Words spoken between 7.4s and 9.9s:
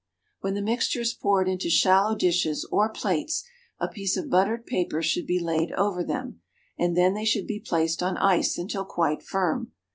be placed on ice until quite firm.